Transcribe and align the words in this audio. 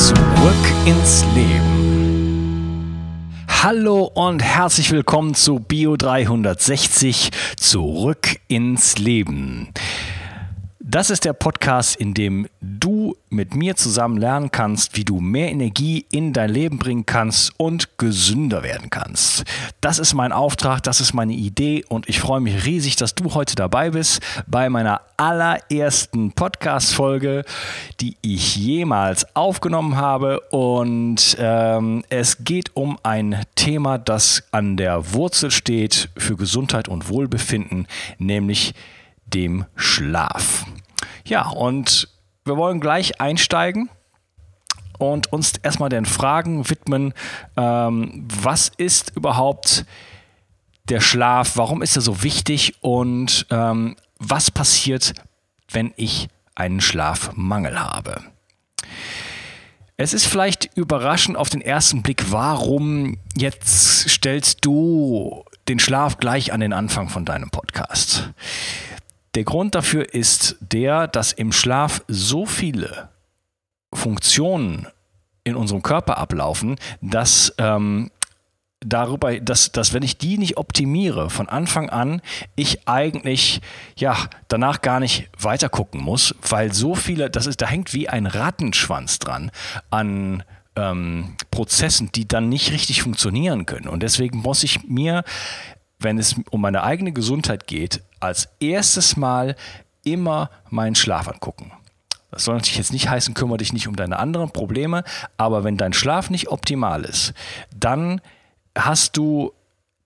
Zurück 0.00 0.16
ins 0.86 1.26
Leben. 1.34 2.96
Hallo 3.46 4.04
und 4.04 4.42
herzlich 4.42 4.90
willkommen 4.92 5.34
zu 5.34 5.60
Bio 5.60 5.98
360 5.98 7.28
Zurück 7.58 8.38
ins 8.48 8.96
Leben. 8.96 9.68
Das 10.78 11.10
ist 11.10 11.26
der 11.26 11.34
Podcast, 11.34 11.96
in 11.96 12.14
dem 12.14 12.48
du 12.62 12.89
mit 13.28 13.54
mir 13.54 13.76
zusammen 13.76 14.16
lernen 14.16 14.50
kannst, 14.50 14.96
wie 14.96 15.04
du 15.04 15.20
mehr 15.20 15.50
Energie 15.50 16.06
in 16.10 16.32
dein 16.32 16.50
Leben 16.50 16.78
bringen 16.78 17.06
kannst 17.06 17.52
und 17.58 17.98
gesünder 17.98 18.62
werden 18.62 18.90
kannst. 18.90 19.44
Das 19.80 19.98
ist 19.98 20.14
mein 20.14 20.32
Auftrag, 20.32 20.82
das 20.82 21.00
ist 21.00 21.14
meine 21.14 21.32
Idee 21.32 21.84
und 21.88 22.08
ich 22.08 22.20
freue 22.20 22.40
mich 22.40 22.64
riesig, 22.66 22.96
dass 22.96 23.14
du 23.14 23.34
heute 23.34 23.54
dabei 23.54 23.90
bist 23.90 24.20
bei 24.46 24.68
meiner 24.68 25.02
allerersten 25.16 26.32
Podcast-Folge, 26.32 27.44
die 28.00 28.16
ich 28.22 28.56
jemals 28.56 29.36
aufgenommen 29.36 29.96
habe. 29.96 30.40
Und 30.50 31.36
ähm, 31.38 32.04
es 32.08 32.44
geht 32.44 32.74
um 32.74 32.98
ein 33.02 33.44
Thema, 33.54 33.98
das 33.98 34.44
an 34.50 34.76
der 34.76 35.12
Wurzel 35.12 35.50
steht 35.50 36.08
für 36.16 36.36
Gesundheit 36.36 36.88
und 36.88 37.08
Wohlbefinden, 37.08 37.86
nämlich 38.18 38.74
dem 39.26 39.66
Schlaf. 39.76 40.64
Ja, 41.24 41.48
und 41.48 42.08
wir 42.50 42.56
wollen 42.56 42.80
gleich 42.80 43.20
einsteigen 43.20 43.90
und 44.98 45.32
uns 45.32 45.52
erstmal 45.62 45.88
den 45.88 46.04
Fragen 46.04 46.68
widmen, 46.68 47.14
ähm, 47.56 48.26
was 48.42 48.72
ist 48.76 49.12
überhaupt 49.14 49.86
der 50.88 51.00
Schlaf, 51.00 51.56
warum 51.56 51.80
ist 51.80 51.94
er 51.94 52.02
so 52.02 52.24
wichtig 52.24 52.74
und 52.80 53.46
ähm, 53.50 53.94
was 54.18 54.50
passiert, 54.50 55.14
wenn 55.70 55.94
ich 55.94 56.28
einen 56.56 56.80
Schlafmangel 56.80 57.78
habe. 57.80 58.20
Es 59.96 60.12
ist 60.12 60.26
vielleicht 60.26 60.76
überraschend 60.76 61.36
auf 61.36 61.50
den 61.50 61.60
ersten 61.60 62.02
Blick, 62.02 62.32
warum 62.32 63.16
jetzt 63.36 64.08
stellst 64.08 64.64
du 64.64 65.44
den 65.68 65.78
Schlaf 65.78 66.18
gleich 66.18 66.52
an 66.52 66.58
den 66.58 66.72
Anfang 66.72 67.10
von 67.10 67.24
deinem 67.24 67.50
Podcast. 67.50 68.30
Der 69.34 69.44
Grund 69.44 69.74
dafür 69.74 70.12
ist 70.12 70.56
der, 70.60 71.06
dass 71.06 71.32
im 71.32 71.52
Schlaf 71.52 72.02
so 72.08 72.46
viele 72.46 73.10
Funktionen 73.94 74.88
in 75.44 75.54
unserem 75.54 75.82
Körper 75.82 76.18
ablaufen, 76.18 76.76
dass 77.00 77.54
ähm, 77.58 78.10
darüber, 78.80 79.38
dass, 79.40 79.72
dass 79.72 79.92
wenn 79.92 80.02
ich 80.02 80.18
die 80.18 80.38
nicht 80.38 80.56
optimiere 80.56 81.30
von 81.30 81.48
Anfang 81.48 81.90
an, 81.90 82.22
ich 82.56 82.88
eigentlich 82.88 83.60
ja 83.96 84.16
danach 84.48 84.80
gar 84.80 85.00
nicht 85.00 85.28
weiter 85.38 85.68
gucken 85.68 86.00
muss, 86.00 86.34
weil 86.48 86.72
so 86.72 86.94
viele, 86.94 87.30
das 87.30 87.46
ist, 87.46 87.60
da 87.60 87.66
hängt 87.66 87.94
wie 87.94 88.08
ein 88.08 88.26
Rattenschwanz 88.26 89.18
dran 89.18 89.50
an 89.90 90.42
ähm, 90.76 91.36
Prozessen, 91.50 92.10
die 92.12 92.26
dann 92.26 92.48
nicht 92.48 92.72
richtig 92.72 93.02
funktionieren 93.02 93.66
können. 93.66 93.88
Und 93.88 94.02
deswegen 94.02 94.38
muss 94.38 94.64
ich 94.64 94.84
mir 94.84 95.24
wenn 96.00 96.18
es 96.18 96.34
um 96.50 96.60
meine 96.60 96.82
eigene 96.82 97.12
Gesundheit 97.12 97.66
geht, 97.66 98.02
als 98.18 98.48
erstes 98.58 99.16
Mal 99.16 99.54
immer 100.02 100.50
meinen 100.70 100.94
Schlaf 100.94 101.28
angucken. 101.28 101.72
Das 102.30 102.44
soll 102.44 102.54
natürlich 102.54 102.78
jetzt 102.78 102.92
nicht 102.92 103.08
heißen, 103.08 103.34
kümmere 103.34 103.58
dich 103.58 103.72
nicht 103.72 103.88
um 103.88 103.96
deine 103.96 104.18
anderen 104.18 104.50
Probleme, 104.50 105.04
aber 105.36 105.64
wenn 105.64 105.76
dein 105.76 105.92
Schlaf 105.92 106.30
nicht 106.30 106.48
optimal 106.48 107.04
ist, 107.04 107.34
dann 107.74 108.20
hast 108.76 109.16
du 109.16 109.52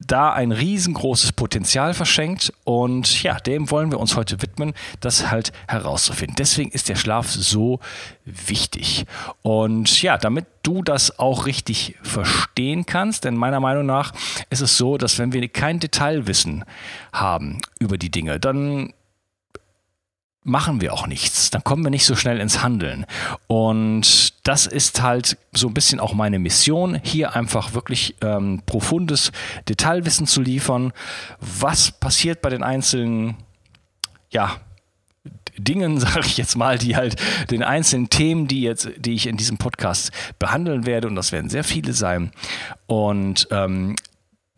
da 0.00 0.32
ein 0.32 0.52
riesengroßes 0.52 1.32
Potenzial 1.32 1.94
verschenkt 1.94 2.52
und 2.64 3.22
ja, 3.22 3.38
dem 3.38 3.70
wollen 3.70 3.90
wir 3.90 4.00
uns 4.00 4.16
heute 4.16 4.42
widmen, 4.42 4.74
das 5.00 5.30
halt 5.30 5.52
herauszufinden. 5.68 6.36
Deswegen 6.36 6.70
ist 6.70 6.88
der 6.88 6.96
Schlaf 6.96 7.30
so 7.30 7.80
wichtig. 8.24 9.06
Und 9.42 10.02
ja, 10.02 10.18
damit 10.18 10.46
du 10.62 10.82
das 10.82 11.18
auch 11.18 11.46
richtig 11.46 11.96
verstehen 12.02 12.86
kannst, 12.86 13.24
denn 13.24 13.36
meiner 13.36 13.60
Meinung 13.60 13.86
nach 13.86 14.12
ist 14.50 14.60
es 14.60 14.76
so, 14.76 14.98
dass 14.98 15.18
wenn 15.18 15.32
wir 15.32 15.46
kein 15.48 15.78
Detailwissen 15.78 16.64
haben 17.12 17.60
über 17.78 17.96
die 17.96 18.10
Dinge, 18.10 18.40
dann 18.40 18.92
machen 20.44 20.82
wir 20.82 20.92
auch 20.92 21.06
nichts. 21.06 21.50
Dann 21.50 21.64
kommen 21.64 21.82
wir 21.82 21.90
nicht 21.90 22.04
so 22.04 22.14
schnell 22.14 22.38
ins 22.38 22.62
Handeln. 22.62 23.06
Und 23.46 24.46
das 24.46 24.66
ist 24.66 25.02
halt 25.02 25.38
so 25.52 25.66
ein 25.68 25.74
bisschen 25.74 25.98
auch 25.98 26.12
meine 26.12 26.38
Mission, 26.38 27.00
hier 27.02 27.34
einfach 27.34 27.72
wirklich 27.72 28.14
ähm, 28.20 28.62
profundes 28.66 29.32
Detailwissen 29.68 30.26
zu 30.26 30.42
liefern. 30.42 30.92
Was 31.40 31.90
passiert 31.90 32.42
bei 32.42 32.50
den 32.50 32.62
einzelnen, 32.62 33.36
ja, 34.30 34.56
Dingen, 35.56 35.98
sage 36.00 36.26
ich 36.26 36.36
jetzt 36.36 36.56
mal, 36.56 36.78
die 36.78 36.94
halt 36.94 37.16
den 37.50 37.62
einzelnen 37.62 38.10
Themen, 38.10 38.46
die 38.46 38.60
jetzt, 38.60 38.90
die 38.98 39.14
ich 39.14 39.26
in 39.26 39.38
diesem 39.38 39.56
Podcast 39.56 40.12
behandeln 40.38 40.84
werde, 40.84 41.08
und 41.08 41.16
das 41.16 41.32
werden 41.32 41.48
sehr 41.48 41.64
viele 41.64 41.94
sein. 41.94 42.32
Und 42.86 43.48
ähm, 43.50 43.96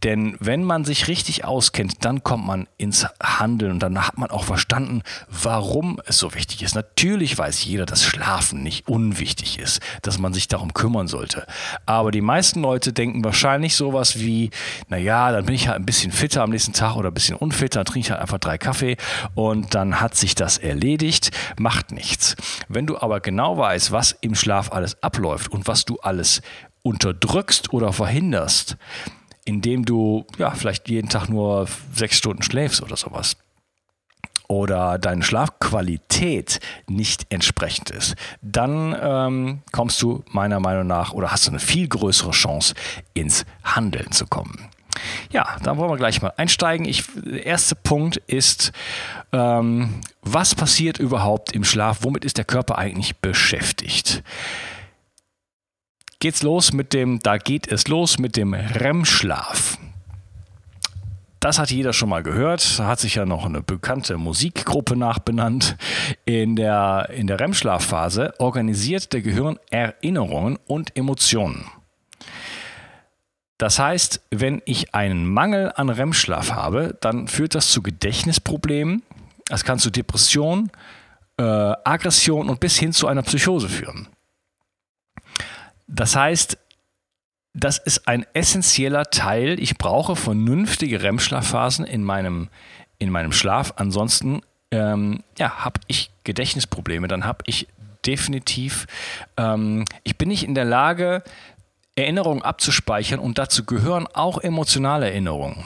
denn 0.02 0.36
wenn 0.40 0.62
man 0.62 0.84
sich 0.84 1.08
richtig 1.08 1.44
auskennt, 1.44 2.04
dann 2.04 2.22
kommt 2.22 2.46
man 2.46 2.68
ins 2.76 3.06
Handeln 3.22 3.72
und 3.72 3.82
dann 3.82 4.06
hat 4.06 4.18
man 4.18 4.30
auch 4.30 4.44
verstanden, 4.44 5.02
warum 5.28 6.00
es 6.06 6.18
so 6.18 6.34
wichtig 6.34 6.62
ist. 6.62 6.74
Natürlich 6.74 7.36
weiß 7.36 7.64
jeder, 7.64 7.86
dass 7.86 8.04
Schlafen 8.04 8.62
nicht 8.62 8.88
unwichtig 8.88 9.58
ist, 9.58 9.80
dass 10.02 10.18
man 10.18 10.34
sich 10.34 10.48
darum 10.48 10.74
kümmern 10.74 11.08
sollte. 11.08 11.46
Aber 11.86 12.10
die 12.10 12.20
meisten 12.20 12.60
Leute 12.60 12.92
denken 12.92 13.24
wahrscheinlich 13.24 13.74
sowas 13.74 14.20
wie, 14.20 14.50
naja, 14.88 15.32
dann 15.32 15.46
bin 15.46 15.54
ich 15.54 15.68
halt 15.68 15.78
ein 15.78 15.86
bisschen 15.86 16.12
fitter 16.12 16.42
am 16.42 16.50
nächsten 16.50 16.74
Tag 16.74 16.96
oder 16.96 17.10
ein 17.10 17.14
bisschen 17.14 17.36
unfitter, 17.36 17.80
dann 17.80 17.86
trinke 17.86 18.06
ich 18.06 18.10
halt 18.10 18.20
einfach 18.20 18.38
drei 18.38 18.58
Kaffee 18.58 18.98
und 19.34 19.74
dann 19.74 20.00
hat 20.00 20.14
sich 20.14 20.34
das 20.34 20.58
erledigt, 20.58 21.30
macht 21.58 21.90
nichts. 21.90 22.36
Wenn 22.68 22.86
du 22.86 22.98
aber 22.98 23.20
genau 23.20 23.56
weißt, 23.56 23.92
was 23.92 24.12
im 24.20 24.34
Schlaf 24.34 24.72
alles 24.72 25.02
abläuft 25.02 25.50
und 25.50 25.66
was 25.66 25.86
du 25.86 25.98
alles 26.00 26.42
unterdrückst 26.82 27.72
oder 27.72 27.92
verhinderst, 27.92 28.76
indem 29.46 29.86
du 29.86 30.26
ja 30.36 30.50
vielleicht 30.50 30.90
jeden 30.90 31.08
Tag 31.08 31.28
nur 31.28 31.66
sechs 31.94 32.18
Stunden 32.18 32.42
schläfst 32.42 32.82
oder 32.82 32.96
sowas 32.96 33.36
oder 34.48 34.98
deine 34.98 35.22
Schlafqualität 35.22 36.60
nicht 36.86 37.26
entsprechend 37.30 37.90
ist, 37.90 38.14
dann 38.42 38.96
ähm, 39.00 39.62
kommst 39.72 40.00
du 40.02 40.22
meiner 40.30 40.60
Meinung 40.60 40.86
nach 40.86 41.12
oder 41.12 41.32
hast 41.32 41.46
du 41.46 41.50
eine 41.50 41.58
viel 41.58 41.88
größere 41.88 42.30
Chance, 42.32 42.74
ins 43.14 43.44
Handeln 43.64 44.12
zu 44.12 44.26
kommen. 44.26 44.68
Ja, 45.30 45.56
da 45.62 45.76
wollen 45.76 45.90
wir 45.90 45.96
gleich 45.96 46.22
mal 46.22 46.32
einsteigen. 46.36 46.86
Ich, 46.86 47.04
der 47.14 47.44
erste 47.44 47.74
Punkt 47.74 48.16
ist, 48.16 48.72
ähm, 49.32 50.00
was 50.22 50.54
passiert 50.54 50.98
überhaupt 50.98 51.52
im 51.52 51.64
Schlaf? 51.64 51.98
Womit 52.02 52.24
ist 52.24 52.38
der 52.38 52.44
Körper 52.44 52.78
eigentlich 52.78 53.16
beschäftigt? 53.16 54.22
Geht's 56.18 56.42
los 56.42 56.72
mit 56.72 56.92
dem, 56.92 57.20
da 57.20 57.38
geht 57.38 57.70
es 57.70 57.88
los 57.88 58.18
mit 58.18 58.36
dem 58.36 58.54
REM-Schlaf. 58.54 59.78
Das 61.40 61.58
hat 61.58 61.70
jeder 61.70 61.92
schon 61.92 62.08
mal 62.08 62.22
gehört. 62.22 62.80
Hat 62.80 62.98
sich 62.98 63.14
ja 63.14 63.24
noch 63.24 63.44
eine 63.44 63.62
bekannte 63.62 64.16
Musikgruppe 64.16 64.96
nachbenannt. 64.96 65.76
In 66.24 66.56
der, 66.56 67.10
in 67.14 67.26
der 67.26 67.38
REM-Schlafphase 67.38 68.34
organisiert 68.38 69.12
der 69.12 69.20
Gehirn 69.20 69.58
Erinnerungen 69.70 70.58
und 70.66 70.96
Emotionen. 70.96 71.66
Das 73.58 73.78
heißt, 73.78 74.22
wenn 74.30 74.60
ich 74.64 74.94
einen 74.94 75.26
Mangel 75.26 75.72
an 75.76 75.88
REM-Schlaf 75.88 76.52
habe, 76.52 76.98
dann 77.00 77.28
führt 77.28 77.54
das 77.54 77.70
zu 77.70 77.82
Gedächtnisproblemen. 77.82 79.02
Es 79.48 79.64
kann 79.64 79.78
zu 79.78 79.90
Depressionen, 79.90 80.70
äh, 81.38 81.42
Aggression 81.42 82.48
und 82.48 82.60
bis 82.60 82.76
hin 82.76 82.92
zu 82.92 83.06
einer 83.06 83.22
Psychose 83.22 83.68
führen. 83.68 84.08
Das 85.86 86.16
heißt, 86.16 86.58
das 87.54 87.78
ist 87.78 88.06
ein 88.06 88.26
essentieller 88.34 89.04
Teil. 89.04 89.58
Ich 89.60 89.78
brauche 89.78 90.14
vernünftige 90.14 91.02
REM-Schlafphasen 91.02 91.86
in 91.86 92.04
meinem, 92.04 92.48
in 92.98 93.10
meinem 93.10 93.32
Schlaf. 93.32 93.74
Ansonsten 93.76 94.42
ähm, 94.70 95.22
ja, 95.38 95.64
habe 95.64 95.80
ich 95.86 96.10
Gedächtnisprobleme. 96.24 97.08
Dann 97.08 97.24
habe 97.24 97.44
ich 97.46 97.66
definitiv, 98.04 98.86
ähm, 99.36 99.84
ich 100.04 100.16
bin 100.16 100.28
nicht 100.28 100.44
in 100.44 100.54
der 100.54 100.64
Lage, 100.64 101.22
Erinnerungen 101.96 102.42
abzuspeichern 102.42 103.18
und 103.18 103.38
dazu 103.38 103.64
gehören 103.64 104.06
auch 104.06 104.38
emotionale 104.38 105.06
Erinnerungen. 105.06 105.64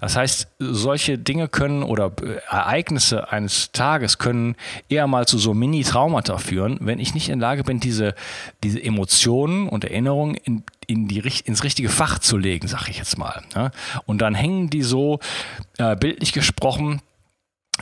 Das 0.00 0.16
heißt, 0.16 0.48
solche 0.58 1.18
Dinge 1.18 1.48
können 1.48 1.82
oder 1.82 2.12
Ereignisse 2.48 3.30
eines 3.30 3.72
Tages 3.72 4.18
können 4.18 4.56
eher 4.88 5.06
mal 5.06 5.26
zu 5.26 5.38
so 5.38 5.54
Mini-Traumata 5.54 6.38
führen, 6.38 6.78
wenn 6.80 6.98
ich 6.98 7.14
nicht 7.14 7.28
in 7.28 7.38
der 7.38 7.48
Lage 7.48 7.64
bin, 7.64 7.80
diese, 7.80 8.14
diese 8.62 8.82
Emotionen 8.82 9.68
und 9.68 9.84
Erinnerungen 9.84 10.34
in, 10.36 10.62
in 10.86 11.08
die, 11.08 11.22
ins 11.44 11.64
richtige 11.64 11.88
Fach 11.88 12.18
zu 12.18 12.36
legen, 12.36 12.66
sag 12.66 12.88
ich 12.88 12.98
jetzt 12.98 13.18
mal. 13.18 13.42
Ja? 13.54 13.70
Und 14.06 14.22
dann 14.22 14.34
hängen 14.34 14.70
die 14.70 14.82
so, 14.82 15.20
äh, 15.78 15.96
bildlich 15.96 16.32
gesprochen, 16.32 17.00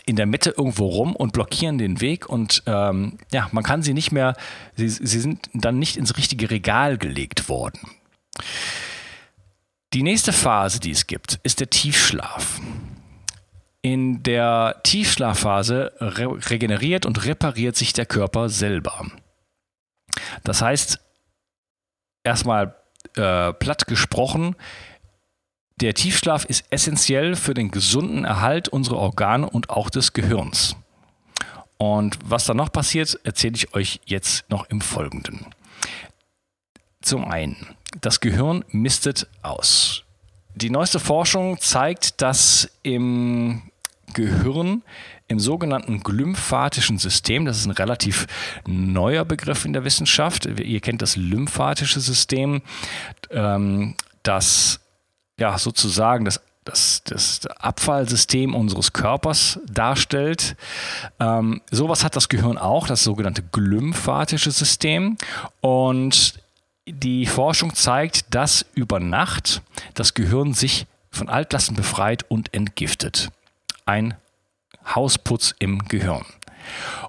in 0.06 0.16
der 0.16 0.26
Mitte 0.26 0.54
irgendwo 0.56 0.86
rum 0.86 1.16
und 1.16 1.32
blockieren 1.32 1.78
den 1.78 2.00
Weg 2.00 2.28
und 2.28 2.62
ähm, 2.66 3.18
ja, 3.32 3.48
man 3.52 3.64
kann 3.64 3.82
sie 3.82 3.94
nicht 3.94 4.12
mehr, 4.12 4.34
sie, 4.76 4.88
sie 4.88 5.20
sind 5.20 5.50
dann 5.54 5.78
nicht 5.78 5.96
ins 5.96 6.16
richtige 6.16 6.50
Regal 6.50 6.98
gelegt 6.98 7.48
worden. 7.48 7.80
Die 9.94 10.02
nächste 10.02 10.32
Phase, 10.32 10.80
die 10.80 10.90
es 10.90 11.06
gibt, 11.06 11.40
ist 11.42 11.60
der 11.60 11.70
Tiefschlaf. 11.70 12.60
In 13.80 14.22
der 14.22 14.80
Tiefschlafphase 14.82 15.92
re 15.98 16.50
regeneriert 16.50 17.06
und 17.06 17.24
repariert 17.24 17.76
sich 17.76 17.94
der 17.94 18.04
Körper 18.04 18.50
selber. 18.50 19.06
Das 20.44 20.60
heißt, 20.60 21.00
erstmal 22.22 22.74
äh, 23.16 23.54
platt 23.54 23.86
gesprochen, 23.86 24.56
der 25.80 25.94
Tiefschlaf 25.94 26.44
ist 26.44 26.66
essentiell 26.70 27.36
für 27.36 27.54
den 27.54 27.70
gesunden 27.70 28.24
Erhalt 28.24 28.68
unserer 28.68 28.98
Organe 28.98 29.48
und 29.48 29.70
auch 29.70 29.88
des 29.88 30.12
Gehirns. 30.12 30.76
Und 31.78 32.18
was 32.24 32.44
da 32.44 32.52
noch 32.52 32.72
passiert, 32.72 33.18
erzähle 33.22 33.54
ich 33.54 33.72
euch 33.74 34.00
jetzt 34.04 34.50
noch 34.50 34.68
im 34.68 34.80
Folgenden. 34.80 35.46
Zum 37.00 37.24
einen, 37.24 37.56
das 38.00 38.20
Gehirn 38.20 38.64
mistet 38.68 39.26
aus. 39.42 40.04
Die 40.54 40.70
neueste 40.70 40.98
Forschung 40.98 41.58
zeigt, 41.58 42.20
dass 42.20 42.68
im 42.82 43.62
Gehirn 44.14 44.82
im 45.28 45.38
sogenannten 45.38 46.00
glymphatischen 46.00 46.98
System, 46.98 47.44
das 47.44 47.58
ist 47.58 47.66
ein 47.66 47.72
relativ 47.72 48.26
neuer 48.66 49.24
Begriff 49.24 49.64
in 49.64 49.74
der 49.74 49.84
Wissenschaft, 49.84 50.46
ihr 50.46 50.80
kennt 50.80 51.02
das 51.02 51.16
lymphatische 51.16 52.00
System, 52.00 52.62
ähm, 53.30 53.94
das 54.22 54.80
ja 55.38 55.58
sozusagen 55.58 56.24
das 56.24 56.40
das, 56.64 57.02
das 57.04 57.46
Abfallsystem 57.46 58.54
unseres 58.54 58.92
Körpers 58.92 59.58
darstellt. 59.70 60.54
Ähm, 61.18 61.62
sowas 61.70 62.04
hat 62.04 62.14
das 62.14 62.28
Gehirn 62.28 62.58
auch, 62.58 62.86
das 62.86 63.02
sogenannte 63.04 63.42
glymphatische 63.42 64.50
System. 64.50 65.16
Und 65.62 66.34
die 66.92 67.26
Forschung 67.26 67.74
zeigt, 67.74 68.34
dass 68.34 68.64
über 68.74 69.00
Nacht 69.00 69.62
das 69.94 70.14
Gehirn 70.14 70.54
sich 70.54 70.86
von 71.10 71.28
Altlasten 71.28 71.76
befreit 71.76 72.24
und 72.28 72.54
entgiftet. 72.54 73.30
Ein 73.86 74.14
Hausputz 74.94 75.54
im 75.58 75.86
Gehirn. 75.88 76.24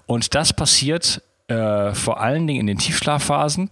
Und 0.06 0.34
das 0.34 0.52
passiert 0.52 1.22
äh, 1.48 1.92
vor 1.94 2.20
allen 2.20 2.46
Dingen 2.46 2.60
in 2.60 2.66
den 2.66 2.78
Tiefschlafphasen. 2.78 3.70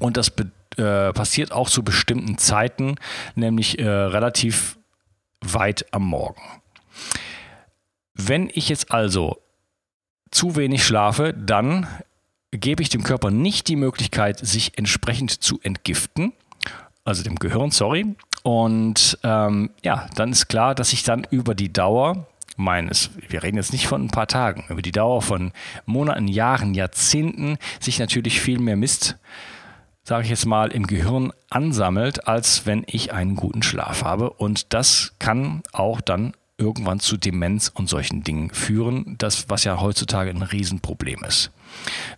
Und 0.00 0.16
das 0.16 0.32
äh, 0.76 1.12
passiert 1.12 1.52
auch 1.52 1.68
zu 1.68 1.82
bestimmten 1.82 2.38
Zeiten, 2.38 2.96
nämlich 3.34 3.78
äh, 3.78 3.88
relativ 3.88 4.78
weit 5.40 5.86
am 5.92 6.04
Morgen. 6.04 6.42
Wenn 8.14 8.50
ich 8.52 8.68
jetzt 8.68 8.90
also 8.90 9.40
zu 10.30 10.56
wenig 10.56 10.84
schlafe, 10.84 11.32
dann 11.34 11.86
gebe 12.50 12.82
ich 12.82 12.88
dem 12.88 13.02
Körper 13.02 13.30
nicht 13.30 13.68
die 13.68 13.76
Möglichkeit, 13.76 14.38
sich 14.38 14.76
entsprechend 14.78 15.42
zu 15.42 15.60
entgiften, 15.62 16.32
also 17.04 17.22
dem 17.22 17.36
Gehirn, 17.36 17.70
sorry. 17.70 18.16
Und 18.42 19.18
ähm, 19.22 19.70
ja, 19.82 20.08
dann 20.14 20.32
ist 20.32 20.48
klar, 20.48 20.74
dass 20.74 20.92
ich 20.92 21.02
dann 21.02 21.26
über 21.30 21.54
die 21.54 21.72
Dauer 21.72 22.26
meines, 22.56 23.10
wir 23.28 23.42
reden 23.42 23.56
jetzt 23.56 23.72
nicht 23.72 23.86
von 23.86 24.04
ein 24.04 24.10
paar 24.10 24.26
Tagen, 24.26 24.64
über 24.68 24.82
die 24.82 24.92
Dauer 24.92 25.22
von 25.22 25.52
Monaten, 25.86 26.28
Jahren, 26.28 26.74
Jahrzehnten 26.74 27.58
sich 27.80 27.98
natürlich 27.98 28.40
viel 28.40 28.58
mehr 28.58 28.76
Mist 28.76 29.16
sage 30.08 30.24
ich 30.24 30.30
jetzt 30.30 30.46
mal, 30.46 30.72
im 30.72 30.86
Gehirn 30.86 31.32
ansammelt, 31.50 32.26
als 32.26 32.64
wenn 32.64 32.82
ich 32.86 33.12
einen 33.12 33.36
guten 33.36 33.62
Schlaf 33.62 34.02
habe. 34.02 34.30
Und 34.30 34.72
das 34.72 35.14
kann 35.18 35.62
auch 35.72 36.00
dann 36.00 36.32
irgendwann 36.58 36.98
zu 36.98 37.16
Demenz 37.16 37.70
und 37.72 37.88
solchen 37.88 38.24
Dingen 38.24 38.50
führen, 38.50 39.14
das 39.18 39.48
was 39.48 39.64
ja 39.64 39.80
heutzutage 39.80 40.30
ein 40.30 40.42
Riesenproblem 40.42 41.22
ist. 41.24 41.52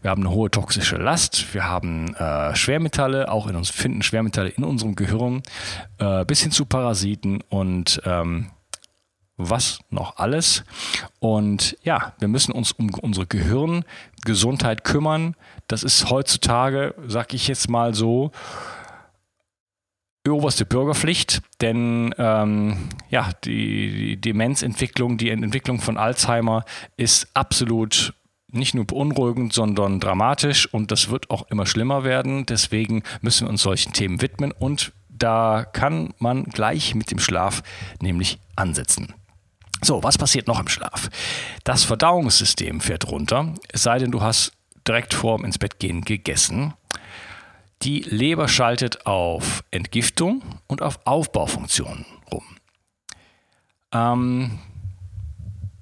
Wir 0.01 0.11
haben 0.11 0.23
eine 0.23 0.35
hohe 0.35 0.51
toxische 0.51 0.97
Last, 0.97 1.53
wir 1.53 1.65
haben 1.65 2.15
äh, 2.15 2.55
Schwermetalle, 2.57 3.31
auch 3.31 3.47
in 3.47 3.57
uns 3.57 3.69
finden 3.69 4.03
Schwermetalle 4.03 4.49
in 4.49 4.65
unserem 4.65 4.97
Gehirn, 4.97 5.43
äh, 5.99 6.25
bis 6.25 6.41
hin 6.41 6.53
zu 6.53 6.65
Parasiten 6.65 7.43
und 7.51 8.01
ähm, 8.07 8.47
was 9.37 9.81
noch 9.91 10.17
alles. 10.17 10.65
Und 11.19 11.77
ja, 11.83 12.15
wir 12.19 12.29
müssen 12.29 12.53
uns 12.53 12.73
um 12.73 12.91
unsere 12.95 13.27
Gehirngesundheit 13.27 14.85
kümmern. 14.85 15.35
Das 15.67 15.83
ist 15.83 16.11
heutzutage, 16.11 16.95
sag 17.07 17.35
ich 17.35 17.49
jetzt 17.49 17.69
mal 17.69 17.95
so, 17.95 18.33
oberste 20.31 20.65
Bürgerpflicht, 20.65 21.43
denn 21.61 22.15
ähm, 22.19 22.89
ja, 23.11 23.31
die, 23.45 24.17
die 24.17 24.21
Demenzentwicklung, 24.21 25.19
die 25.19 25.31
Entwicklung 25.31 25.81
von 25.81 25.97
Alzheimer 25.97 26.65
ist 26.97 27.29
absolut 27.35 28.15
nicht 28.53 28.75
nur 28.75 28.85
beunruhigend, 28.85 29.53
sondern 29.53 30.01
dramatisch 30.01 30.73
und 30.73 30.91
das 30.91 31.11
wird 31.11 31.31
auch 31.31 31.49
immer 31.51 31.67
schlimmer 31.67 32.05
werden. 32.05 32.47
Deswegen 32.47 33.03
müssen 33.21 33.47
wir 33.47 33.51
uns 33.51 33.63
solchen 33.63 33.93
Themen 33.93 34.21
widmen 34.21 34.53
und 34.53 34.93
da 35.09 35.67
kann 35.73 36.15
man 36.19 36.45
gleich 36.45 36.95
mit 36.95 37.11
dem 37.11 37.19
Schlaf 37.19 37.63
nämlich 38.01 38.39
ansetzen. 38.57 39.15
So, 39.83 40.03
was 40.03 40.19
passiert 40.19 40.47
noch 40.47 40.61
im 40.61 40.69
Schlaf? 40.69 41.09
Das 41.65 41.85
Verdauungssystem 41.85 42.81
fährt 42.81 43.11
runter, 43.11 43.55
es 43.69 43.83
sei 43.83 43.99
denn, 43.99 44.11
du 44.11 44.21
hast 44.21 44.53
direkt 44.87 45.15
vorm 45.15 45.45
ins 45.45 45.59
Bett 45.59 45.79
gehen 45.79 46.03
gegessen. 46.03 46.75
Die 47.83 48.01
Leber 48.01 48.47
schaltet 48.47 49.07
auf 49.07 49.65
Entgiftung 49.71 50.43
und 50.67 50.83
auf 50.83 51.01
Aufbaufunktionen 51.05 52.05
rum. 52.31 52.45
Ähm, 53.93 54.59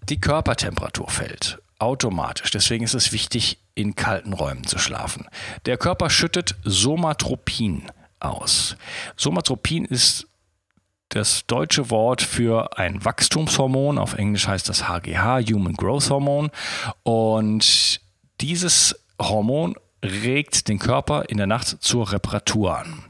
die 0.09 0.21
Körpertemperatur 0.21 1.11
fällt 1.11 1.61
automatisch. 1.79 2.51
Deswegen 2.51 2.85
ist 2.85 2.95
es 2.95 3.13
wichtig, 3.13 3.59
in 3.75 3.95
kalten 3.95 4.33
Räumen 4.33 4.65
zu 4.65 4.79
schlafen. 4.79 5.27
Der 5.67 5.77
Körper 5.77 6.09
schüttet 6.11 6.57
Somatropin 6.65 7.91
aus. 8.21 8.77
Somatropin 9.17 9.85
ist 9.85 10.27
das 11.11 11.47
deutsche 11.47 11.91
Wort 11.91 12.23
für 12.23 12.79
ein 12.79 13.05
Wachstumshormon. 13.05 13.99
Auf 13.99 14.15
Englisch 14.15 14.47
heißt 14.47 14.69
das 14.69 14.89
HGH, 14.89 15.41
Human 15.51 15.75
Growth 15.75 16.11
Hormone. 16.11 16.51
Und 17.03 18.01
dieses 18.41 18.99
Hormon 19.21 19.75
regt 20.03 20.69
den 20.69 20.79
Körper 20.79 21.25
in 21.29 21.37
der 21.37 21.47
Nacht 21.47 21.69
zur 21.81 22.13
Reparatur 22.13 22.79
an. 22.79 23.05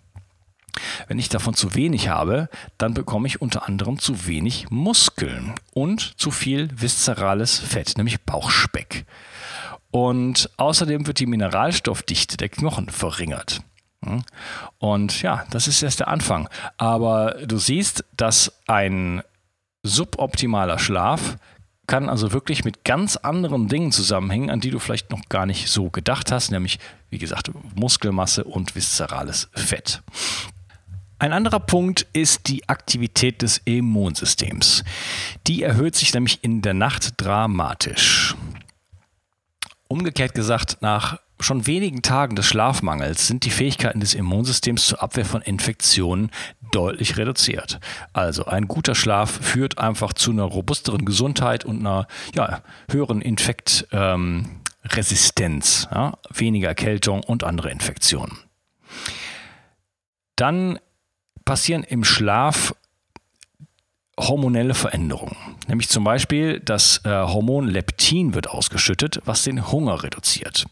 Wenn 1.08 1.18
ich 1.18 1.28
davon 1.28 1.54
zu 1.54 1.74
wenig 1.74 2.08
habe, 2.08 2.48
dann 2.76 2.94
bekomme 2.94 3.26
ich 3.26 3.42
unter 3.42 3.66
anderem 3.66 3.98
zu 3.98 4.26
wenig 4.26 4.70
Muskeln 4.70 5.54
und 5.74 6.20
zu 6.20 6.30
viel 6.30 6.68
viszerales 6.72 7.58
Fett, 7.58 7.96
nämlich 7.96 8.22
Bauchspeck. 8.22 9.04
Und 9.90 10.50
außerdem 10.56 11.06
wird 11.06 11.18
die 11.18 11.26
Mineralstoffdichte 11.26 12.36
der 12.36 12.48
Knochen 12.48 12.90
verringert. 12.90 13.62
Und 14.78 15.22
ja, 15.22 15.44
das 15.50 15.66
ist 15.66 15.82
erst 15.82 16.00
der 16.00 16.08
Anfang. 16.08 16.48
Aber 16.76 17.36
du 17.46 17.58
siehst, 17.58 18.04
dass 18.16 18.52
ein 18.66 19.22
suboptimaler 19.82 20.78
Schlaf 20.78 21.36
kann 21.88 22.08
also 22.08 22.32
wirklich 22.32 22.64
mit 22.64 22.84
ganz 22.84 23.16
anderen 23.16 23.66
Dingen 23.66 23.90
zusammenhängen, 23.90 24.50
an 24.50 24.60
die 24.60 24.70
du 24.70 24.78
vielleicht 24.78 25.10
noch 25.10 25.22
gar 25.28 25.46
nicht 25.46 25.68
so 25.68 25.90
gedacht 25.90 26.30
hast, 26.30 26.52
nämlich, 26.52 26.78
wie 27.10 27.18
gesagt, 27.18 27.50
Muskelmasse 27.74 28.44
und 28.44 28.76
viszerales 28.76 29.48
Fett. 29.54 30.02
Ein 31.18 31.32
anderer 31.32 31.58
Punkt 31.58 32.06
ist 32.12 32.46
die 32.46 32.68
Aktivität 32.68 33.42
des 33.42 33.60
Immunsystems. 33.64 34.84
Die 35.48 35.64
erhöht 35.64 35.96
sich 35.96 36.14
nämlich 36.14 36.38
in 36.42 36.62
der 36.62 36.74
Nacht 36.74 37.14
dramatisch. 37.16 38.36
Umgekehrt 39.88 40.34
gesagt, 40.34 40.78
nach 40.80 41.18
schon 41.40 41.66
wenigen 41.66 42.02
Tagen 42.02 42.36
des 42.36 42.46
Schlafmangels 42.46 43.26
sind 43.26 43.44
die 43.44 43.50
Fähigkeiten 43.50 43.98
des 44.00 44.14
Immunsystems 44.14 44.86
zur 44.86 45.02
Abwehr 45.02 45.24
von 45.24 45.42
Infektionen 45.42 46.30
deutlich 46.72 47.16
reduziert. 47.16 47.80
Also 48.12 48.44
ein 48.46 48.68
guter 48.68 48.94
Schlaf 48.94 49.30
führt 49.30 49.78
einfach 49.78 50.12
zu 50.12 50.30
einer 50.30 50.44
robusteren 50.44 51.04
Gesundheit 51.04 51.64
und 51.64 51.80
einer 51.80 52.06
ja, 52.34 52.62
höheren 52.90 53.20
Infektresistenz, 53.20 55.88
ähm, 55.90 55.96
ja, 55.96 56.16
weniger 56.32 56.68
Erkältung 56.68 57.22
und 57.22 57.44
andere 57.44 57.70
Infektionen. 57.70 58.38
Dann 60.36 60.78
passieren 61.44 61.84
im 61.84 62.04
Schlaf 62.04 62.74
hormonelle 64.18 64.74
Veränderungen. 64.74 65.36
Nämlich 65.68 65.88
zum 65.88 66.04
Beispiel 66.04 66.60
das 66.60 67.00
äh, 67.04 67.10
Hormon 67.10 67.68
Leptin 67.68 68.34
wird 68.34 68.50
ausgeschüttet, 68.50 69.22
was 69.24 69.44
den 69.44 69.70
Hunger 69.70 70.02
reduziert. 70.02 70.66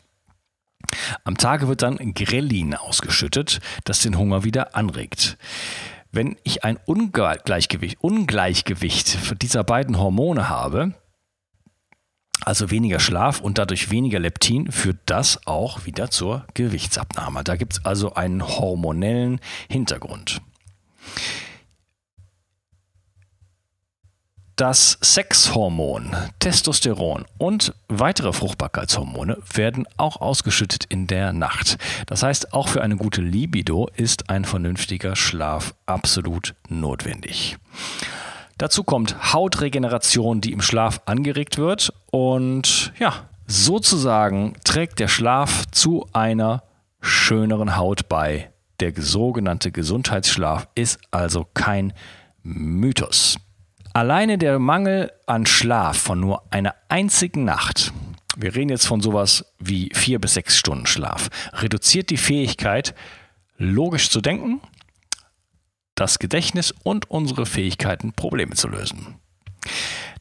Am 1.25 1.37
Tage 1.37 1.69
wird 1.69 1.83
dann 1.83 1.97
Grelin 2.15 2.75
ausgeschüttet, 2.75 3.61
das 3.85 4.01
den 4.01 4.19
Hunger 4.19 4.45
wieder 4.45 4.75
anregt. 4.75 5.37
Wenn 6.13 6.37
ich 6.45 6.65
ein 6.65 6.79
Ungleichgewicht, 6.87 7.99
Ungleichgewicht 8.01 9.43
dieser 9.43 9.65
beiden 9.65 9.99
Hormone 9.99 10.49
habe, 10.49 10.95
also 12.45 12.71
weniger 12.71 13.01
Schlaf 13.01 13.41
und 13.41 13.59
dadurch 13.59 13.91
weniger 13.91 14.19
Leptin, 14.19 14.71
führt 14.71 14.99
das 15.07 15.47
auch 15.47 15.85
wieder 15.85 16.11
zur 16.11 16.47
Gewichtsabnahme. 16.55 17.45
Da 17.45 17.57
gibt 17.57 17.75
es 17.75 17.85
also 17.85 18.15
einen 18.15 18.47
hormonellen 18.47 19.41
Hintergrund. 19.69 20.41
Das 24.57 24.97
Sexhormon, 25.03 26.17
Testosteron 26.39 27.27
und 27.37 27.75
weitere 27.89 28.33
Fruchtbarkeitshormone 28.33 29.37
werden 29.53 29.87
auch 29.99 30.23
ausgeschüttet 30.23 30.87
in 30.89 31.07
der 31.07 31.35
Nacht. 31.35 31.77
Das 32.07 32.23
heißt, 32.23 32.55
auch 32.55 32.69
für 32.69 32.81
eine 32.81 32.97
gute 32.97 33.21
Libido 33.21 33.91
ist 33.97 34.31
ein 34.31 34.47
vernünftiger 34.47 35.15
Schlaf 35.15 35.75
absolut 35.85 36.55
notwendig. 36.71 37.59
Dazu 38.57 38.83
kommt 38.83 39.35
Hautregeneration, 39.35 40.41
die 40.41 40.53
im 40.53 40.63
Schlaf 40.63 41.03
angeregt 41.05 41.59
wird 41.59 41.93
und 42.11 42.95
ja, 42.99 43.29
sozusagen 43.47 44.55
trägt 44.65 45.01
der 45.01 45.09
Schlaf 45.09 45.67
zu 45.71 46.09
einer 46.15 46.63
schöneren 47.03 47.77
Haut 47.77 48.09
bei. 48.09 48.51
Der 48.81 48.95
sogenannte 48.97 49.71
Gesundheitsschlaf 49.71 50.67
ist 50.75 50.99
also 51.11 51.47
kein 51.53 51.93
Mythos. 52.43 53.37
Alleine 53.97 54.37
der 54.37 54.59
Mangel 54.59 55.11
an 55.25 55.47
Schlaf 55.47 55.97
von 55.97 56.21
nur 56.21 56.43
einer 56.53 56.75
einzigen 56.91 57.45
Nacht, 57.45 57.95
wir 58.37 58.55
reden 58.55 58.69
jetzt 58.69 58.87
von 58.87 59.01
sowas 59.01 59.47
wie 59.59 59.89
vier 59.95 60.19
bis 60.19 60.35
sechs 60.35 60.59
Stunden 60.59 60.85
Schlaf, 60.85 61.31
reduziert 61.55 62.11
die 62.11 62.19
Fähigkeit, 62.19 62.95
logisch 63.57 64.11
zu 64.11 64.21
denken, 64.21 64.61
das 65.95 66.19
Gedächtnis 66.19 66.75
und 66.83 67.11
unsere 67.11 67.47
Fähigkeiten, 67.47 68.13
Probleme 68.13 68.55
zu 68.55 68.69
lösen. 68.69 69.15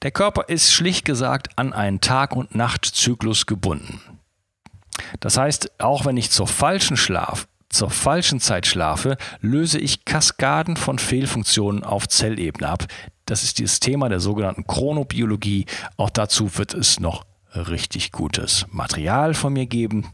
Der 0.04 0.12
Körper 0.12 0.48
ist 0.48 0.72
schlicht 0.72 1.04
gesagt 1.04 1.50
an 1.58 1.74
einen 1.74 2.00
Tag- 2.00 2.38
und 2.38 2.56
Nachtzyklus 2.56 3.46
gebunden. 3.46 4.00
Das 5.20 5.36
heißt, 5.36 5.82
auch 5.82 6.06
wenn 6.06 6.16
ich 6.16 6.32
zur 6.32 6.48
falschen 6.48 6.96
Schlaf 6.96 7.46
zur 7.76 7.90
falschen 7.90 8.40
Zeit 8.40 8.68
schlafe, 8.68 9.18
löse 9.42 9.80
ich 9.80 10.06
Kaskaden 10.06 10.78
von 10.78 10.98
Fehlfunktionen 10.98 11.84
auf 11.84 12.08
Zellebene 12.08 12.70
ab. 12.70 12.86
Das 13.26 13.44
ist 13.44 13.58
dieses 13.60 13.80
Thema 13.80 14.10
der 14.10 14.20
sogenannten 14.20 14.68
Chronobiologie. 14.68 15.66
Auch 15.98 16.10
dazu 16.10 16.58
wird 16.58 16.74
es 16.74 17.00
noch 17.00 17.26
richtig 17.54 18.12
gutes 18.12 18.66
Material 18.72 19.34
von 19.34 19.54
mir 19.54 19.66
geben. 19.66 20.14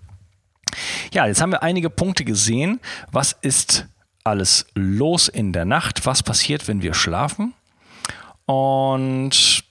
Ja, 1.14 1.26
jetzt 1.26 1.42
haben 1.42 1.52
wir 1.52 1.64
einige 1.64 1.90
Punkte 1.90 2.24
gesehen. 2.24 2.80
Was 3.12 3.34
ist 3.42 3.88
alles 4.24 4.68
los 4.76 5.28
in 5.28 5.52
der 5.52 5.66
Nacht? 5.66 6.06
Was 6.06 6.24
passiert, 6.24 6.68
wenn 6.68 6.82
wir 6.82 6.94
schlafen? 6.94 7.54
Und 8.46 9.64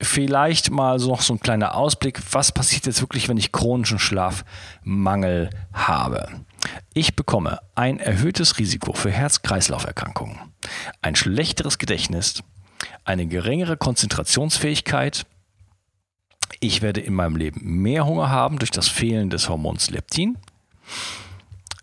vielleicht 0.00 0.70
mal 0.70 0.98
so 0.98 1.10
noch 1.10 1.20
so 1.20 1.34
ein 1.34 1.40
kleiner 1.40 1.74
Ausblick, 1.74 2.20
was 2.32 2.52
passiert 2.52 2.86
jetzt 2.86 3.00
wirklich, 3.00 3.28
wenn 3.28 3.36
ich 3.36 3.52
chronischen 3.52 3.98
Schlafmangel 3.98 5.50
habe. 5.72 6.28
Ich 6.92 7.16
bekomme 7.16 7.60
ein 7.74 7.98
erhöhtes 7.98 8.58
Risiko 8.58 8.92
für 8.92 9.10
Herz-Kreislauf-Erkrankungen, 9.10 10.38
ein 11.02 11.16
schlechteres 11.16 11.78
Gedächtnis, 11.78 12.42
eine 13.04 13.26
geringere 13.26 13.76
Konzentrationsfähigkeit. 13.76 15.26
Ich 16.60 16.82
werde 16.82 17.00
in 17.00 17.14
meinem 17.14 17.36
Leben 17.36 17.60
mehr 17.82 18.06
Hunger 18.06 18.30
haben 18.30 18.58
durch 18.58 18.70
das 18.70 18.88
Fehlen 18.88 19.30
des 19.30 19.48
Hormons 19.48 19.90
Leptin. 19.90 20.36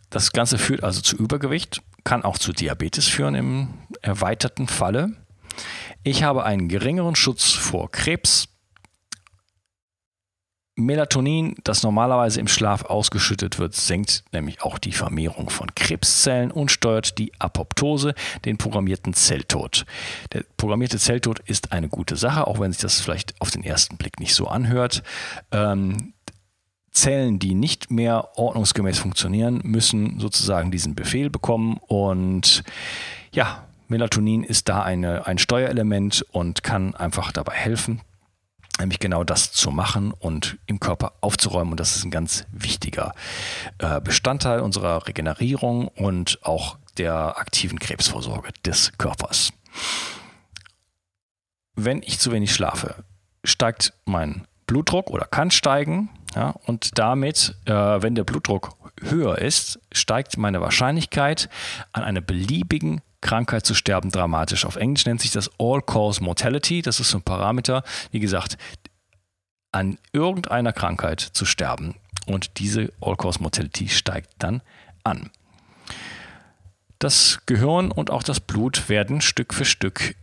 Das 0.10 0.32
Ganze 0.32 0.58
führt 0.58 0.84
also 0.84 1.02
zu 1.02 1.18
Übergewicht, 1.18 1.82
kann 2.04 2.24
auch 2.24 2.38
zu 2.38 2.54
Diabetes 2.54 3.08
führen 3.08 3.36
im 3.36 3.74
erweiterten 4.02 4.68
Falle. 4.68 5.14
Ich 6.04 6.24
habe 6.24 6.44
einen 6.44 6.70
geringeren 6.70 7.16
Schutz 7.16 7.52
vor 7.52 7.92
Krebs, 7.92 8.50
Melatonin, 10.78 11.56
das 11.64 11.82
normalerweise 11.82 12.40
im 12.40 12.48
Schlaf 12.48 12.86
ausgeschüttet 12.86 13.58
wird, 13.58 13.74
senkt 13.74 14.24
nämlich 14.32 14.62
auch 14.62 14.78
die 14.78 14.92
Vermehrung 14.92 15.50
von 15.50 15.74
Krebszellen 15.74 16.52
und 16.52 16.72
steuert 16.72 17.18
die 17.18 17.32
Apoptose, 17.40 18.14
den 18.46 18.60
programmierten 18.60 19.14
Zelltod. 19.14 19.86
Der 20.34 20.44
programmierte 20.56 21.00
Zelltod 21.00 21.40
ist 21.40 21.72
eine 21.72 21.90
gute 21.90 22.16
Sache, 22.16 22.46
auch 22.46 22.60
wenn 22.60 22.72
sich 22.72 22.82
das 22.82 23.02
vielleicht 23.02 23.34
auf 23.42 23.50
den 23.50 23.64
ersten 23.64 23.98
Blick 23.98 24.20
nicht 24.20 24.36
so 24.36 24.48
anhört. 24.48 25.02
Ähm, 25.52 26.14
Zellen, 26.92 27.40
die 27.40 27.56
nicht 27.56 27.90
mehr 27.90 28.38
ordnungsgemäß 28.38 29.00
funktionieren, 29.00 29.62
müssen 29.64 30.20
sozusagen 30.20 30.70
diesen 30.70 30.94
Befehl 30.94 31.32
bekommen 31.32 31.80
und 31.88 32.64
ja, 33.32 33.64
Melatonin 33.88 34.44
ist 34.44 34.70
da 34.70 34.84
eine, 34.84 35.26
ein 35.26 35.40
Steuerelement 35.40 36.24
und 36.32 36.62
kann 36.62 36.94
einfach 36.94 37.32
dabei 37.32 37.54
helfen, 37.54 38.02
nämlich 38.80 39.00
genau 39.00 39.24
das 39.24 39.52
zu 39.52 39.72
machen 39.72 40.12
und 40.12 40.58
im 40.66 40.80
Körper 40.80 41.14
aufzuräumen. 41.22 41.72
Und 41.72 41.80
das 41.80 41.96
ist 41.96 42.04
ein 42.06 42.12
ganz 42.12 42.46
wichtiger 42.52 43.14
äh, 43.80 44.02
Bestandteil 44.02 44.60
unserer 44.60 45.08
Regenerierung 45.08 45.88
und 45.88 46.40
auch 46.44 46.78
der 46.98 47.38
aktiven 47.38 47.80
Krebsvorsorge 47.80 48.50
des 48.66 48.92
Körpers. 48.98 49.52
Wenn 51.76 52.02
ich 52.02 52.20
zu 52.20 52.32
wenig 52.32 52.54
schlafe, 52.54 53.04
steigt 53.44 53.94
mein 54.06 54.48
Blutdruck 54.66 55.10
oder 55.10 55.26
kann 55.26 55.52
steigen. 55.52 56.10
Ja, 56.36 56.56
und 56.66 57.00
damit, 57.00 57.56
äh, 57.66 57.72
wenn 57.74 58.16
der 58.16 58.24
Blutdruck 58.24 58.76
höher 59.02 59.38
ist, 59.38 59.80
steigt 59.92 60.38
meine 60.38 60.60
Wahrscheinlichkeit, 60.62 61.50
an 61.94 62.04
einer 62.04 62.22
beliebigen 62.22 63.02
Krankheit 63.22 63.66
zu 63.66 63.74
sterben 63.74 64.12
dramatisch. 64.12 64.66
Auf 64.66 64.76
Englisch 64.76 65.06
nennt 65.06 65.22
sich 65.22 65.32
das 65.32 65.50
All-Cause 65.60 66.24
Mortality. 66.24 66.82
Das 66.82 67.00
ist 67.00 67.10
so 67.10 67.18
ein 67.18 67.24
Parameter, 67.24 67.84
wie 68.12 68.20
gesagt, 68.20 68.58
an 69.72 69.98
irgendeiner 70.14 70.74
Krankheit 70.74 71.20
zu 71.20 71.46
sterben. 71.46 71.96
Und 72.26 72.60
diese 72.60 72.92
All-Cause 73.02 73.42
Mortality 73.42 73.90
steigt 73.90 74.32
dann 74.40 74.62
an. 75.04 75.32
Das 77.00 77.42
Gehirn 77.46 77.92
und 77.92 78.10
auch 78.10 78.24
das 78.24 78.40
Blut 78.40 78.90
werden 78.90 79.22
Stück 79.22 79.54
für 79.54 79.66
Stück 79.66 80.16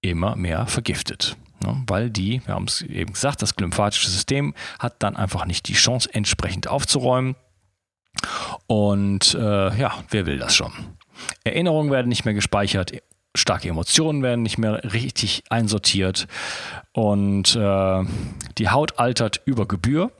immer 0.00 0.36
mehr 0.36 0.66
vergiftet. 0.66 1.36
Ne? 1.62 1.82
Weil 1.86 2.10
die, 2.10 2.42
wir 2.46 2.54
haben 2.54 2.66
es 2.66 2.82
eben 2.82 3.12
gesagt, 3.12 3.42
das 3.42 3.56
lymphatische 3.56 4.10
System 4.10 4.54
hat 4.78 5.02
dann 5.02 5.16
einfach 5.16 5.46
nicht 5.46 5.68
die 5.68 5.74
Chance, 5.74 6.08
entsprechend 6.12 6.68
aufzuräumen. 6.68 7.36
Und 8.66 9.34
äh, 9.34 9.78
ja, 9.78 9.94
wer 10.10 10.26
will 10.26 10.38
das 10.38 10.54
schon? 10.54 10.72
Erinnerungen 11.44 11.90
werden 11.90 12.08
nicht 12.08 12.24
mehr 12.24 12.34
gespeichert, 12.34 12.92
starke 13.34 13.68
Emotionen 13.68 14.22
werden 14.22 14.42
nicht 14.42 14.58
mehr 14.58 14.92
richtig 14.92 15.44
einsortiert 15.50 16.26
und 16.92 17.54
äh, 17.56 18.04
die 18.58 18.68
Haut 18.68 18.98
altert 18.98 19.42
über 19.44 19.66
Gebühr 19.66 20.10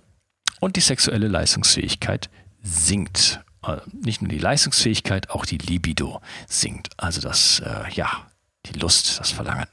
und 0.61 0.77
die 0.77 0.81
sexuelle 0.81 1.29
Leistungsfähigkeit 1.29 2.31
sinkt. 2.63 3.41
Äh, 3.67 3.79
nicht 3.93 4.23
nur 4.23 4.29
die 4.29 4.39
Leistungsfähigkeit, 4.39 5.31
auch 5.31 5.47
die 5.47 5.59
Libido 5.59 6.21
sinkt. 6.47 6.91
Also 6.97 7.21
das, 7.21 7.61
äh, 7.61 7.91
ja, 7.93 8.09
die 8.67 8.79
Lust, 8.79 9.21
das 9.21 9.31
Verlangen. 9.31 9.67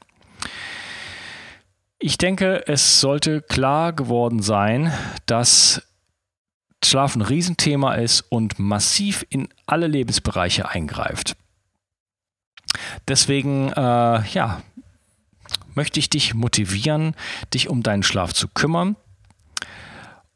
Ich 1.98 2.18
denke, 2.18 2.66
es 2.66 3.00
sollte 3.00 3.40
klar 3.40 3.92
geworden 3.92 4.42
sein, 4.42 4.92
dass 5.26 5.82
Schlaf 6.88 7.16
ein 7.16 7.22
Riesenthema 7.22 7.94
ist 7.94 8.20
und 8.20 8.58
massiv 8.58 9.24
in 9.30 9.48
alle 9.66 9.86
Lebensbereiche 9.86 10.68
eingreift. 10.68 11.36
Deswegen, 13.08 13.70
äh, 13.72 14.26
ja, 14.28 14.62
möchte 15.74 15.98
ich 16.00 16.10
dich 16.10 16.34
motivieren, 16.34 17.14
dich 17.52 17.68
um 17.68 17.82
deinen 17.82 18.02
Schlaf 18.02 18.32
zu 18.32 18.48
kümmern 18.48 18.96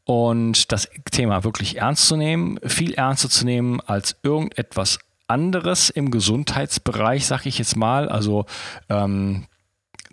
und 0.05 0.71
das 0.71 0.89
Thema 1.11 1.43
wirklich 1.43 1.77
ernst 1.77 2.07
zu 2.07 2.15
nehmen, 2.15 2.59
viel 2.65 2.93
ernster 2.93 3.29
zu 3.29 3.45
nehmen 3.45 3.79
als 3.81 4.15
irgendetwas 4.23 4.99
anderes 5.27 5.89
im 5.89 6.09
Gesundheitsbereich, 6.11 7.25
sag 7.25 7.45
ich 7.45 7.59
jetzt 7.59 7.75
mal. 7.75 8.09
Also 8.09 8.45
ähm, 8.89 9.45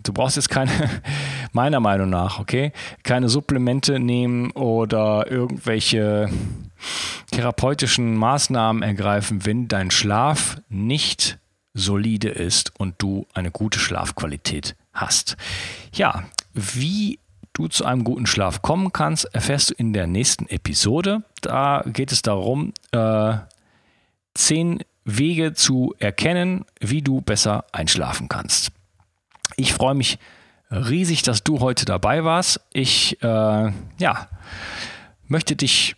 du 0.07 0.13
brauchst 0.13 0.35
jetzt 0.35 0.49
keine, 0.49 0.71
meiner 1.51 1.79
Meinung 1.79 2.09
nach, 2.09 2.39
okay, 2.39 2.71
keine 3.03 3.29
Supplemente 3.29 3.99
nehmen 3.99 4.51
oder 4.51 5.29
irgendwelche 5.29 6.29
therapeutischen 7.31 8.15
Maßnahmen 8.15 8.83
ergreifen, 8.83 9.45
wenn 9.45 9.67
dein 9.67 9.91
Schlaf 9.91 10.61
nicht 10.69 11.39
solide 11.73 12.29
ist 12.29 12.71
und 12.79 12.95
du 12.97 13.27
eine 13.33 13.51
gute 13.51 13.79
Schlafqualität 13.79 14.75
hast. 14.93 15.37
Ja, 15.93 16.23
wie 16.53 17.19
du 17.53 17.67
zu 17.67 17.85
einem 17.85 18.03
guten 18.03 18.25
Schlaf 18.25 18.61
kommen 18.61 18.93
kannst, 18.93 19.25
erfährst 19.33 19.71
du 19.71 19.73
in 19.75 19.93
der 19.93 20.07
nächsten 20.07 20.47
Episode. 20.47 21.23
Da 21.41 21.83
geht 21.85 22.11
es 22.11 22.21
darum, 22.21 22.73
äh, 22.91 23.33
zehn 24.33 24.79
Wege 25.05 25.53
zu 25.53 25.95
erkennen, 25.99 26.65
wie 26.79 27.01
du 27.01 27.21
besser 27.21 27.65
einschlafen 27.71 28.27
kannst. 28.27 28.71
Ich 29.59 29.73
freue 29.73 29.95
mich 29.95 30.19
riesig, 30.69 31.23
dass 31.23 31.43
du 31.43 31.59
heute 31.61 31.85
dabei 31.85 32.23
warst. 32.23 32.61
Ich 32.71 33.21
äh, 33.23 33.71
ja, 33.97 34.27
möchte 35.25 35.55
dich, 35.55 35.95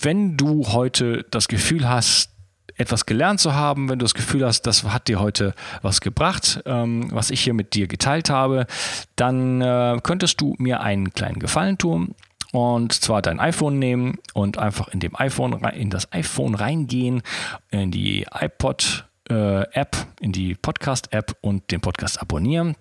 wenn 0.00 0.36
du 0.36 0.68
heute 0.68 1.26
das 1.32 1.48
Gefühl 1.48 1.88
hast, 1.88 2.30
etwas 2.76 3.06
gelernt 3.06 3.40
zu 3.40 3.54
haben, 3.54 3.88
wenn 3.88 3.98
du 3.98 4.04
das 4.04 4.14
Gefühl 4.14 4.46
hast, 4.46 4.62
das 4.62 4.84
hat 4.84 5.08
dir 5.08 5.18
heute 5.18 5.52
was 5.82 6.00
gebracht, 6.00 6.62
ähm, 6.64 7.08
was 7.10 7.30
ich 7.30 7.40
hier 7.40 7.54
mit 7.54 7.74
dir 7.74 7.88
geteilt 7.88 8.30
habe, 8.30 8.68
dann 9.16 9.60
äh, 9.60 9.98
könntest 10.00 10.40
du 10.40 10.54
mir 10.58 10.80
einen 10.80 11.12
kleinen 11.12 11.40
Gefallen 11.40 11.76
tun 11.76 12.14
und 12.52 12.92
zwar 12.92 13.20
dein 13.20 13.40
iPhone 13.40 13.80
nehmen 13.80 14.18
und 14.32 14.58
einfach 14.58 14.86
in 14.88 15.00
dem 15.00 15.16
iPhone 15.16 15.54
in 15.74 15.90
das 15.90 16.12
iPhone 16.12 16.54
reingehen, 16.54 17.22
in 17.70 17.90
die 17.90 18.26
iPod 18.32 19.07
äh, 19.30 19.62
App, 19.72 19.96
in 20.20 20.32
die 20.32 20.54
Podcast 20.54 21.12
App 21.12 21.36
und 21.40 21.70
den 21.70 21.80
Podcast 21.80 22.20
abonnieren. 22.20 22.76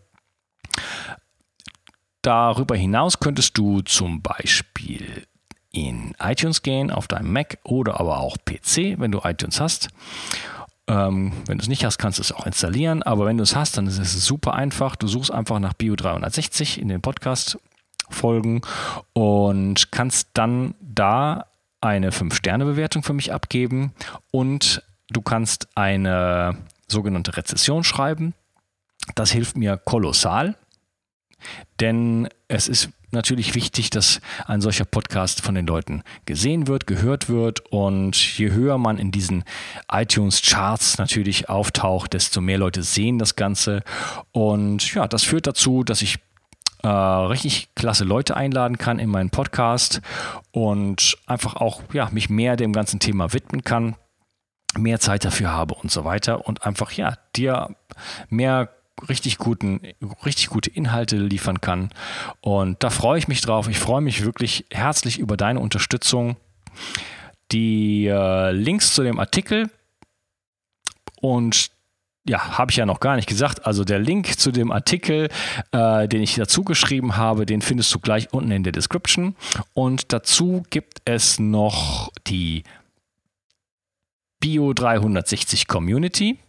Darüber 2.22 2.76
hinaus 2.76 3.20
könntest 3.20 3.58
du 3.58 3.82
zum 3.82 4.22
Beispiel 4.22 5.26
in 5.72 6.14
iTunes 6.20 6.62
gehen, 6.64 6.92
auf 6.92 7.08
deinem 7.08 7.32
Mac 7.32 7.60
oder 7.64 8.00
aber 8.00 8.20
auch 8.20 8.38
PC, 8.38 9.00
wenn 9.00 9.12
du 9.12 9.22
iTunes 9.24 9.60
hast. 9.60 9.90
Ähm, 10.88 11.34
wenn 11.46 11.58
du 11.58 11.62
es 11.62 11.68
nicht 11.68 11.86
hast, 11.86 11.98
kannst 11.98 12.18
du 12.18 12.22
es 12.22 12.32
auch 12.32 12.46
installieren. 12.46 13.04
Aber 13.04 13.26
wenn 13.26 13.38
du 13.38 13.44
es 13.44 13.56
hast, 13.56 13.78
dann 13.78 13.88
ist 13.88 14.00
es 14.00 14.26
super 14.26 14.54
einfach. 14.54 14.96
Du 14.96 15.08
suchst 15.08 15.32
einfach 15.32 15.60
nach 15.60 15.74
Bio 15.74 15.96
360 15.96 16.82
in 16.82 16.88
den 16.88 17.02
Podcast 17.02 17.60
folgen 18.10 18.62
und 19.14 19.92
kannst 19.92 20.30
dann 20.34 20.76
da 20.80 21.48
eine 21.82 22.12
5-Sterne-Bewertung 22.12 23.04
für 23.04 23.14
mich 23.14 23.34
abgeben 23.34 23.94
und 24.32 24.82
du 25.10 25.22
kannst 25.22 25.68
eine 25.76 26.58
sogenannte 26.88 27.38
Rezession 27.38 27.84
schreiben. 27.84 28.34
Das 29.16 29.32
hilft 29.32 29.58
mir 29.58 29.78
kolossal, 29.78 30.56
denn 31.80 32.28
es 32.48 32.68
ist 32.68 32.90
natürlich 33.12 33.56
wichtig, 33.56 33.90
dass 33.90 34.20
ein 34.46 34.62
solcher 34.62 34.86
Podcast 34.86 35.42
von 35.42 35.56
den 35.56 35.66
Leuten 35.66 36.04
gesehen 36.26 36.68
wird, 36.68 36.88
gehört 36.88 37.30
wird. 37.30 37.62
Und 37.72 38.38
je 38.38 38.52
höher 38.52 38.78
man 38.78 38.98
in 38.98 39.12
diesen 39.12 39.44
iTunes-Charts 39.92 40.98
natürlich 40.98 41.50
auftaucht, 41.50 42.14
desto 42.14 42.42
mehr 42.42 42.58
Leute 42.58 42.84
sehen 42.84 43.18
das 43.18 43.36
Ganze. 43.36 43.84
Und 44.32 44.94
ja, 44.94 45.08
das 45.08 45.24
führt 45.24 45.48
dazu, 45.48 45.84
dass 45.84 46.02
ich 46.02 46.18
äh, 46.84 46.88
richtig 46.88 47.70
klasse 47.76 48.04
Leute 48.04 48.36
einladen 48.36 48.78
kann 48.78 49.00
in 49.00 49.10
meinen 49.10 49.30
Podcast 49.30 50.02
und 50.52 51.18
einfach 51.26 51.56
auch 51.56 51.82
ja, 51.94 52.10
mich 52.12 52.30
mehr 52.30 52.56
dem 52.56 52.74
ganzen 52.74 53.00
Thema 53.00 53.34
widmen 53.34 53.64
kann, 53.64 53.96
mehr 54.78 55.00
Zeit 55.00 55.26
dafür 55.26 55.52
habe 55.52 55.76
und 55.76 55.92
so 55.92 56.06
weiter 56.06 56.48
und 56.48 56.66
einfach 56.66 56.92
ja, 56.92 57.18
dir 57.36 57.76
mehr 58.30 58.70
richtig 59.10 59.38
guten, 59.38 59.82
richtig 60.26 60.48
gute 60.48 60.70
Inhalte 60.70 61.18
liefern 61.18 61.62
kann. 61.62 61.90
Und 62.42 62.84
da 62.84 62.90
freue 62.90 63.20
ich 63.20 63.28
mich 63.28 63.42
drauf. 63.42 63.68
Ich 63.68 63.80
freue 63.80 64.02
mich 64.02 64.24
wirklich 64.26 64.66
herzlich 64.72 65.20
über 65.20 65.38
deine 65.38 65.60
Unterstützung. 65.60 66.38
Die 67.52 68.08
äh, 68.08 68.52
Links 68.52 68.94
zu 68.94 69.04
dem 69.04 69.20
Artikel 69.20 69.70
und 71.22 71.70
ja, 72.28 72.58
habe 72.58 72.72
ich 72.72 72.78
ja 72.78 72.86
noch 72.86 73.00
gar 73.00 73.16
nicht 73.16 73.30
gesagt. 73.30 73.66
Also 73.66 73.84
der 73.84 74.00
Link 74.00 74.38
zu 74.38 74.52
dem 74.52 74.72
Artikel, 74.72 75.30
äh, 75.72 76.08
den 76.08 76.22
ich 76.22 76.36
dazu 76.36 76.64
geschrieben 76.64 77.16
habe, 77.16 77.46
den 77.46 77.62
findest 77.62 77.94
du 77.94 78.00
gleich 78.00 78.34
unten 78.34 78.52
in 78.52 78.64
der 78.64 78.74
Description. 78.74 79.36
Und 79.74 80.12
dazu 80.12 80.64
gibt 80.70 81.02
es 81.06 81.40
noch 81.40 82.12
die 82.28 82.64
Bio 84.40 84.74
360 84.74 85.68
Community. 85.68 86.40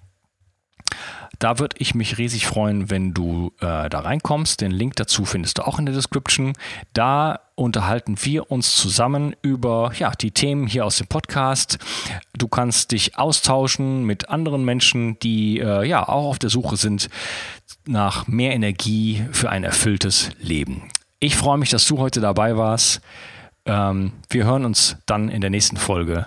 Da 1.38 1.60
würde 1.60 1.76
ich 1.78 1.94
mich 1.94 2.18
riesig 2.18 2.46
freuen, 2.46 2.90
wenn 2.90 3.14
du 3.14 3.52
äh, 3.60 3.88
da 3.88 4.00
reinkommst. 4.00 4.60
Den 4.60 4.72
Link 4.72 4.96
dazu 4.96 5.24
findest 5.24 5.58
du 5.58 5.66
auch 5.66 5.78
in 5.78 5.86
der 5.86 5.94
Description. 5.94 6.54
Da 6.94 7.40
unterhalten 7.54 8.16
wir 8.22 8.50
uns 8.50 8.74
zusammen 8.74 9.36
über 9.42 9.92
ja, 9.96 10.10
die 10.10 10.32
Themen 10.32 10.66
hier 10.66 10.84
aus 10.84 10.98
dem 10.98 11.06
Podcast. 11.06 11.78
Du 12.36 12.48
kannst 12.48 12.90
dich 12.90 13.16
austauschen 13.18 14.04
mit 14.04 14.28
anderen 14.30 14.64
Menschen, 14.64 15.18
die 15.20 15.60
äh, 15.60 15.86
ja 15.86 16.08
auch 16.08 16.28
auf 16.28 16.38
der 16.40 16.50
Suche 16.50 16.76
sind 16.76 17.08
nach 17.86 18.26
mehr 18.26 18.52
Energie 18.52 19.24
für 19.30 19.50
ein 19.50 19.62
erfülltes 19.62 20.30
Leben. 20.40 20.88
Ich 21.20 21.36
freue 21.36 21.58
mich, 21.58 21.70
dass 21.70 21.86
du 21.86 21.98
heute 21.98 22.20
dabei 22.20 22.56
warst. 22.56 23.00
Ähm, 23.64 24.12
wir 24.28 24.44
hören 24.44 24.64
uns 24.64 24.96
dann 25.06 25.28
in 25.28 25.40
der 25.40 25.50
nächsten 25.50 25.76
Folge. 25.76 26.26